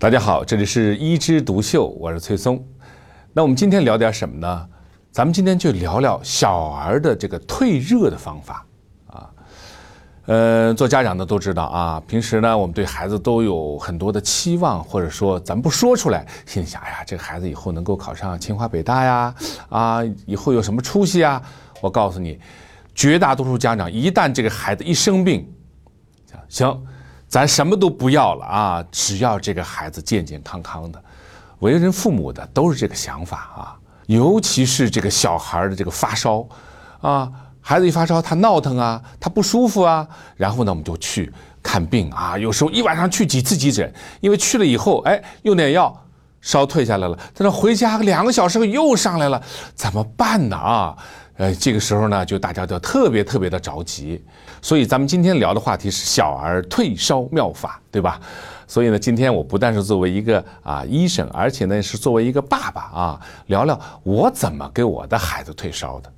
[0.00, 2.66] 大家好，这里是一枝独秀，我是崔松。
[3.34, 4.66] 那我们今天聊点什么呢？
[5.12, 8.66] 咱们今天就聊聊小儿的这个退热的方法
[9.08, 9.30] 啊。
[10.24, 19.34] 呃，做家长的都知道啊，平时呢，我们对孩子都有很多的期望，或者说咱不说出来，心里想，哎呀，这个孩子以后能够考上清华北大呀，
[19.68, 21.42] 啊，以后有什么出息啊？
[21.82, 22.40] 我告诉你，
[22.94, 25.46] 绝大多数家长一旦这个孩子一生病，
[26.48, 26.86] 行。
[27.30, 28.84] 咱什么都不要了啊！
[28.90, 31.00] 只要这个孩子健健康康的，
[31.60, 33.76] 为人父母的都是这个想法啊。
[34.06, 36.44] 尤其是这个小孩的这个发烧，
[37.00, 40.04] 啊，孩子一发烧他闹腾啊，他不舒服啊，
[40.36, 41.32] 然后呢我们就去
[41.62, 42.36] 看病啊。
[42.36, 45.96] 有时候一晚上去几次急诊，因为去了以后，哎，用点药，
[46.40, 49.40] 烧退下来了，但是回家两个小时又上来了，
[49.76, 50.96] 怎么办呢啊？
[51.40, 54.22] 呃，这个时候呢，就大家都特别特别的着急，
[54.60, 58.20] 所以咱们今天聊的话题是小儿退烧妙法，对吧？
[58.68, 66.12] 所以呢，今天我不但是作为一个啊医生，而且呢是作为一个爸爸啊，聊聊我怎么给我的孩子退烧的。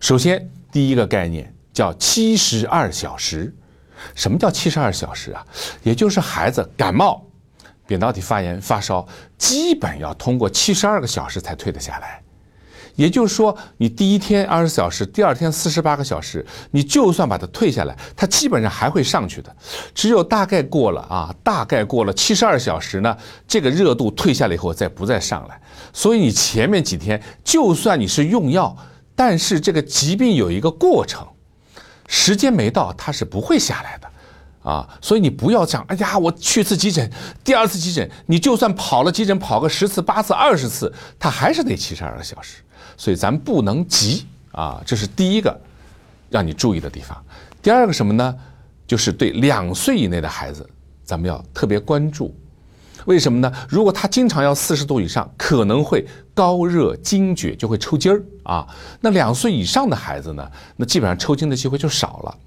[0.00, 3.54] 首先，第一个概念叫七十二小时。
[4.16, 5.46] 什么叫七十二小时啊？
[5.84, 7.24] 也就是孩子感冒、
[7.86, 9.06] 扁桃体发炎、发烧，
[9.38, 12.20] 基本要通过七十二个小时才退得下来。
[12.96, 19.54] 也就是说，你第一天二十四小时，第二天四十八个小时，你就算把它退下来，它基本上还会上去的。
[19.94, 23.16] 只有大概过了啊，大概过了七十二小时呢，
[23.48, 25.60] 这个热度退下来以后再不再上来。
[25.92, 28.76] 所以你前面几天就算你是用药，
[29.14, 31.26] 但是这个疾病有一个过程，
[32.06, 34.08] 时间没到它是不会下来的
[34.62, 34.88] 啊。
[35.00, 37.10] 所以你不要讲，哎呀，我去次急诊，
[37.44, 42.62] 第二次急诊，你就算跑了急诊跑个十次八次二十次，他还是得七十二个小时。
[42.96, 45.60] 所以咱不能急啊，这是第一个
[46.30, 47.20] 让你注意的地方。
[47.62, 48.34] 第二个什么呢？
[48.86, 50.68] 就是对两岁以内的孩子，
[51.04, 52.34] 咱们要特别关注。
[53.06, 53.50] 为什么呢？
[53.68, 58.66] 如果他经常要四十度以上，可能会高热惊厥，就会抽筋儿啊。
[59.00, 62.38] 那两岁以上的孩子呢，那基本上抽筋的机会就少了。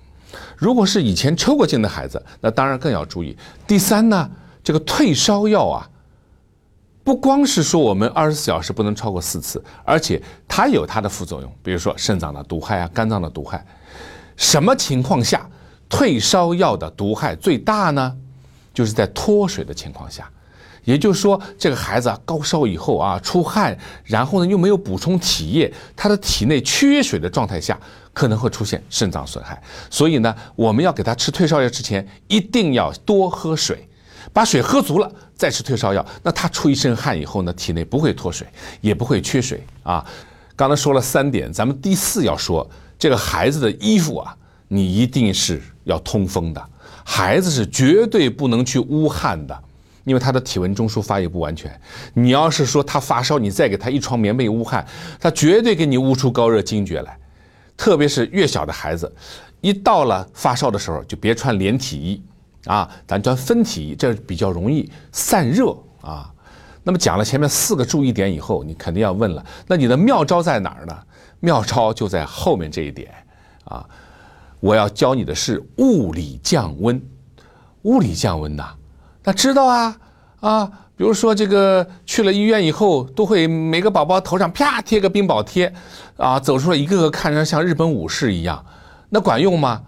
[0.57, 3.37] 如果是以前抽过筋的孩子，那当然更要注意。
[3.67, 4.29] 第三呢，
[4.63, 5.89] 这个退烧药啊。
[7.03, 13.63] 不光是说我们二十四小时不能超过四次，而且它有它的副作用，比如说肾脏的毒害啊、肝脏的毒害。
[14.35, 15.47] 什么情况下
[15.87, 18.17] 退烧药的毒害最大呢？
[18.73, 20.27] 就是在脱水的情况下，
[20.85, 27.77] 也就是说这个孩子啊高烧以后啊出汗，然后呢又没有补充体液，他的体内缺水的状态下
[28.13, 29.61] 可能会出现肾脏损害。
[29.89, 33.85] 所以呢，我们要给他吃退烧药之前，一定要多喝水。
[34.33, 38.45] 把水喝足了，再吃退烧药，那他出一身汗以后呢，体内不会脱水，
[38.81, 40.05] 也不会缺水啊。
[40.55, 42.67] 刚才说了三点，咱们第四要说，
[42.97, 44.35] 这个孩子的衣服啊，
[44.67, 46.69] 你一定是要通风的。
[47.05, 49.57] 孩子是绝对不能去捂汗的，
[50.05, 51.77] 因为他的体温中枢发育不完全。
[52.13, 54.85] 你要是说他发烧，你再给他一床棉被捂汗，
[55.19, 57.17] 他绝对给你捂出高热惊厥来。
[57.75, 59.13] 特别是越小的孩子，
[59.59, 62.23] 一到了发烧的时候，就别穿连体衣。
[62.65, 66.33] 啊，咱穿分体衣这比较容易散热啊。
[66.83, 70.97] 那么讲了前面四个注意点以后，你肯定要问了，那你的妙招在哪儿呢？
[71.39, 73.11] 妙招就在后面这一点
[73.65, 73.85] 啊。
[74.59, 76.99] 我要教你的是物理降温。
[77.83, 78.73] 物理降温呐，
[79.25, 79.97] 那知道啊
[80.39, 80.71] 啊。
[80.97, 85.73] 比如说这个去了医院以后，都会每个宝宝头上啪贴个冰宝贴，
[86.15, 88.65] 啊，走出来一个个看着像日本武士一样，
[89.09, 89.81] 那管用吗？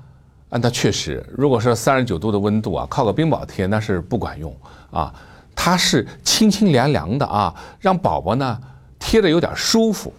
[0.49, 4.53] 啊，那确实，如果说三十九度的温度啊，靠个冰宝贴那是不管用
[4.91, 5.13] 啊。
[5.55, 8.59] 它是清清凉凉的啊，让宝宝呢
[8.99, 10.13] 贴的有点舒服。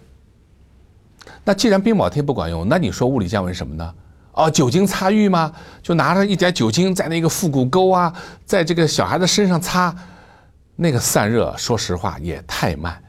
[1.43, 3.93] 那既然冰宝贴不管用，那你说物理降温什么呢？
[4.33, 5.51] 哦，酒精擦浴吗？
[5.81, 8.13] 就拿着一点酒精在那个腹股沟啊，
[8.45, 9.93] 在这个小孩子身上擦，
[10.75, 13.01] 那个散热，说实话也太慢。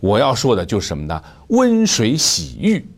[0.00, 1.22] 我要说的就是什么呢？
[1.48, 2.88] 温水洗浴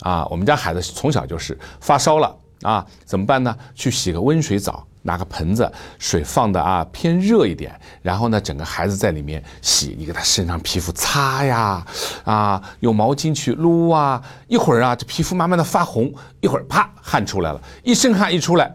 [0.00, 2.36] 啊，我们家孩子从小就是发烧了。
[2.62, 3.54] 啊，怎么办呢？
[3.74, 11.86] 去洗个温水澡，拿个盆子，水放的啊偏热一点，然后呢，整个孩子在里面洗，你给他身上皮肤擦呀，
[12.24, 16.10] 啊，用毛巾去撸啊，一会儿啊，这皮肤慢慢的发红，
[16.40, 18.74] 一会儿啪汗出来了，一身汗一出来，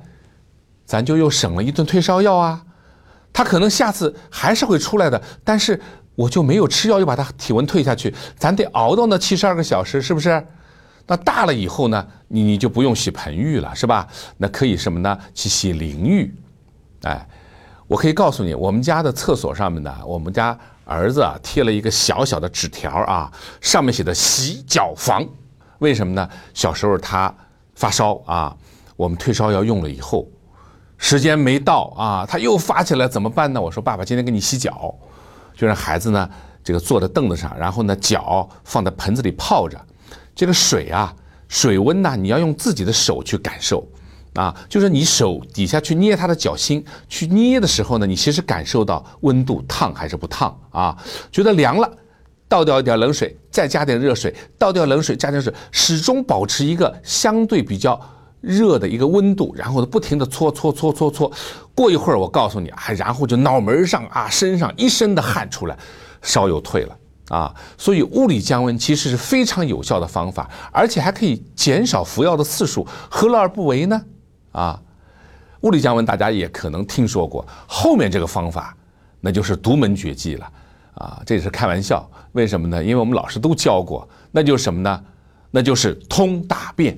[0.85, 2.61] 咱就又省了一顿退烧药啊。
[3.33, 5.81] 他可能下次还是会出来的，但是
[6.13, 10.45] 我就没有吃药，又把他体温退下去，咱得熬到那七十二个小时，是不是？
[11.09, 14.07] 那大了以后呢，你你就不用洗盆浴了，是吧？
[14.37, 15.17] 那可以什么呢？
[15.33, 16.31] 去洗淋浴，
[17.01, 17.27] 哎，
[17.87, 25.27] 我可以告诉你，我们家的厕所上面呢，我们家儿子啊贴了一个小小的纸条啊，上面写的“洗脚房”，
[25.79, 26.29] 为什么呢？
[26.53, 27.33] 小时候他
[27.73, 28.55] 发烧啊，
[28.95, 30.27] 我们退烧药用了以后，
[30.99, 33.59] 时间没到啊，他又发起来怎么办呢？
[33.59, 34.93] 我说爸爸今天给你洗脚，
[35.55, 36.29] 就让孩子呢
[36.63, 39.79] 这个坐在凳子上，然后呢脚放在盆子里泡着，
[40.39, 41.13] 这个水啊
[41.49, 43.85] 水温呢你要用自己的手去感受。
[44.35, 50.95] 啊，就是你手底下去捏他的脚心，去捏的时候呢，你其实感受到温度烫还是不烫啊？
[51.29, 51.91] 觉得凉了，
[52.47, 57.99] 倒掉一点冷水，再加点热水，倒掉冷水，加点水，始终保持一个相对比较
[58.39, 61.29] 热的一个温度，然后呢，不停的搓搓搓搓搓。
[61.73, 65.77] 过一会儿，我告诉你啊，然后就脑门上啊，身上一身的汗出来，
[66.21, 66.95] 烧又退了
[67.29, 67.55] 啊。
[67.77, 74.01] 所以物理降温其实是非常有效的方法，而且还可以减少服药的次数，何乐而不为呢？
[74.51, 74.81] 啊，
[75.61, 78.75] 物理降温大家也可能听说过，后面这个方法
[79.21, 80.51] 那就是独门绝技了
[80.95, 81.21] 啊！
[81.25, 82.83] 这也是开玩笑，为什么呢？
[82.83, 85.03] 因为我们老师都教过，那就是什么呢？
[85.51, 86.97] 那就是通大便。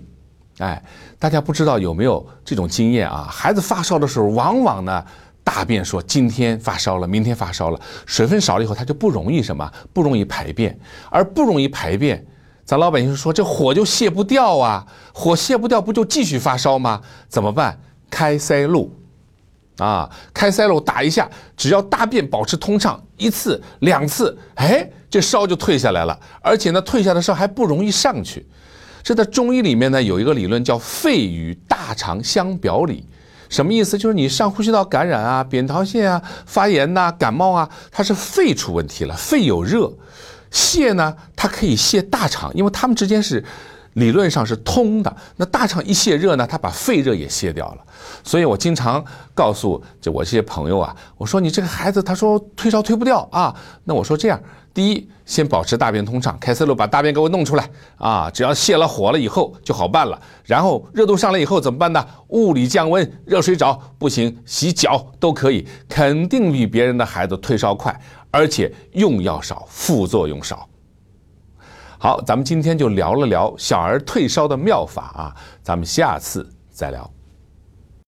[0.59, 0.81] 哎，
[1.17, 3.27] 大家不知道有没有这种经验啊？
[3.31, 5.03] 孩子发烧的时候，往往呢
[5.43, 9.69] 大便说今天发烧了，明天发烧了，水分少了以后，它就不容易什么？
[9.91, 10.77] 不容易排便，
[11.09, 12.25] 而不容易排便。
[12.63, 17.01] 咱老百姓说这火就泄不掉啊，火泄不掉不就继续发烧吗？
[17.27, 17.77] 怎么办？
[18.09, 18.93] 开塞露，
[19.77, 28.45] 啊，开塞露打一下，只要大便保持通畅，一次两次，哎，这烧就退下来了，而且呢，退下的烧还不容易上去。
[29.03, 33.05] 这在中医里面呢，有一个理论叫肺与大肠相表里，
[33.51, 33.97] 什么意思？
[33.97, 39.91] 就是你上呼吸道感染啊、扁桃腺啊、发炎呐、感冒啊，它是肺出问题了，肺有热。
[40.51, 43.43] 泻呢，它可以泻大肠，因为它们之间是
[43.93, 45.15] 理论上是通的。
[45.35, 47.77] 那大肠一泻热呢，它把肺热也泻掉了。
[48.23, 49.03] 所以我经常
[49.33, 53.55] 告诉就我这些朋友啊，我说你这个孩子，他说退烧退不掉啊。
[53.83, 54.39] 那我说这样，
[54.73, 60.19] 第一，先保持大便通畅，开塞露把大便给我弄出来啊，只要泄了火了以后就好办了。
[60.45, 62.05] 然后热度上来以后怎么办呢？
[62.29, 67.99] 物理降温，热水澡不行，洗脚都可以，肯定比别人的孩子退烧快。
[68.29, 70.67] 而且用药少，副作用少。
[72.03, 77.07] 好，咱们今天就聊了聊小儿退烧的妙法啊，咱们下次再聊。